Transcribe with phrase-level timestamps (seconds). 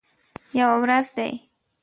[0.59, 1.31] یوه ورځ دي